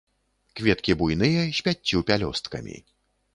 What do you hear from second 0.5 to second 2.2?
Кветкі буйныя, з пяццю